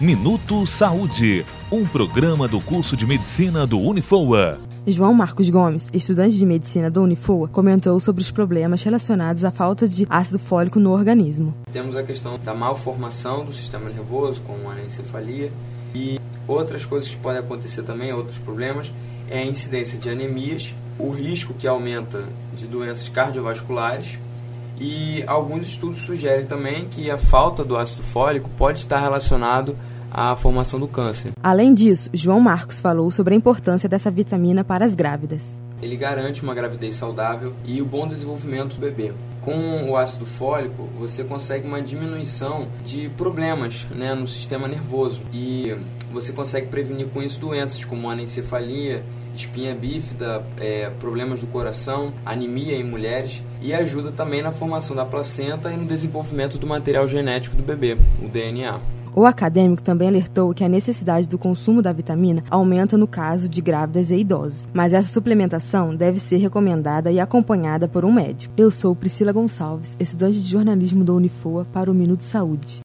Minuto 0.00 0.64
Saúde, 0.64 1.44
um 1.72 1.84
programa 1.84 2.46
do 2.46 2.60
curso 2.60 2.96
de 2.96 3.04
medicina 3.04 3.66
do 3.66 3.80
Unifoa. 3.80 4.56
João 4.86 5.12
Marcos 5.12 5.50
Gomes, 5.50 5.90
estudante 5.92 6.38
de 6.38 6.46
medicina 6.46 6.88
do 6.88 7.02
Unifoa, 7.02 7.48
comentou 7.48 7.98
sobre 7.98 8.22
os 8.22 8.30
problemas 8.30 8.80
relacionados 8.84 9.44
à 9.44 9.50
falta 9.50 9.88
de 9.88 10.06
ácido 10.08 10.38
fólico 10.38 10.78
no 10.78 10.92
organismo. 10.92 11.52
Temos 11.72 11.96
a 11.96 12.04
questão 12.04 12.38
da 12.38 12.54
malformação 12.54 13.44
do 13.44 13.52
sistema 13.52 13.90
nervoso, 13.90 14.40
como 14.42 14.70
a 14.70 14.74
anencefalia, 14.74 15.50
e 15.92 16.20
outras 16.46 16.84
coisas 16.84 17.08
que 17.08 17.16
podem 17.16 17.40
acontecer 17.40 17.82
também, 17.82 18.12
outros 18.12 18.38
problemas, 18.38 18.92
é 19.28 19.40
a 19.40 19.44
incidência 19.44 19.98
de 19.98 20.08
anemias, 20.08 20.76
o 20.96 21.10
risco 21.10 21.52
que 21.54 21.66
aumenta 21.66 22.22
de 22.56 22.68
doenças 22.68 23.08
cardiovasculares 23.08 24.16
e 24.80 25.24
alguns 25.26 25.66
estudos 25.66 26.02
sugerem 26.02 26.46
também 26.46 26.86
que 26.88 27.10
a 27.10 27.18
falta 27.18 27.64
do 27.64 27.76
ácido 27.76 28.04
fólico 28.04 28.48
pode 28.56 28.78
estar 28.78 29.00
relacionado 29.00 29.76
à 30.10 30.34
formação 30.36 30.78
do 30.78 30.88
câncer. 30.88 31.32
Além 31.42 31.74
disso, 31.74 32.10
João 32.12 32.40
Marcos 32.40 32.80
falou 32.80 33.10
sobre 33.10 33.34
a 33.34 33.36
importância 33.36 33.88
dessa 33.88 34.10
vitamina 34.10 34.64
para 34.64 34.84
as 34.84 34.94
grávidas. 34.94 35.60
Ele 35.80 35.96
garante 35.96 36.42
uma 36.42 36.54
gravidez 36.54 36.96
saudável 36.96 37.54
e 37.64 37.80
o 37.80 37.86
bom 37.86 38.06
desenvolvimento 38.06 38.74
do 38.74 38.80
bebê. 38.80 39.12
Com 39.42 39.88
o 39.88 39.96
ácido 39.96 40.26
fólico, 40.26 40.88
você 40.98 41.22
consegue 41.22 41.66
uma 41.66 41.80
diminuição 41.80 42.66
de 42.84 43.08
problemas 43.10 43.86
né, 43.90 44.14
no 44.14 44.26
sistema 44.26 44.66
nervoso 44.66 45.20
e 45.32 45.76
você 46.12 46.32
consegue 46.32 46.66
prevenir 46.66 47.06
com 47.08 47.22
isso 47.22 47.38
doenças 47.38 47.84
como 47.84 48.10
anencefalia 48.10 49.04
espinha 49.38 49.74
bífida, 49.74 50.44
é, 50.58 50.90
problemas 50.98 51.40
do 51.40 51.46
coração, 51.46 52.12
anemia 52.26 52.76
em 52.76 52.84
mulheres 52.84 53.42
e 53.62 53.72
ajuda 53.72 54.10
também 54.10 54.42
na 54.42 54.52
formação 54.52 54.94
da 54.96 55.04
placenta 55.04 55.72
e 55.72 55.76
no 55.76 55.86
desenvolvimento 55.86 56.58
do 56.58 56.66
material 56.66 57.06
genético 57.06 57.56
do 57.56 57.62
bebê, 57.62 57.96
o 58.22 58.28
DNA. 58.28 58.78
O 59.18 59.26
acadêmico 59.26 59.82
também 59.82 60.06
alertou 60.06 60.54
que 60.54 60.62
a 60.62 60.68
necessidade 60.68 61.28
do 61.28 61.36
consumo 61.36 61.82
da 61.82 61.92
vitamina 61.92 62.44
aumenta 62.48 62.96
no 62.96 63.08
caso 63.08 63.48
de 63.48 63.60
grávidas 63.60 64.12
e 64.12 64.18
idosos, 64.18 64.68
mas 64.72 64.92
essa 64.92 65.12
suplementação 65.12 65.92
deve 65.92 66.20
ser 66.20 66.36
recomendada 66.36 67.10
e 67.10 67.18
acompanhada 67.18 67.88
por 67.88 68.04
um 68.04 68.12
médico. 68.12 68.54
Eu 68.56 68.70
sou 68.70 68.94
Priscila 68.94 69.32
Gonçalves, 69.32 69.96
estudante 69.98 70.40
de 70.40 70.48
jornalismo 70.48 71.02
da 71.02 71.12
Unifoa 71.12 71.66
para 71.72 71.90
o 71.90 71.94
Minuto 71.94 72.22
Saúde. 72.22 72.76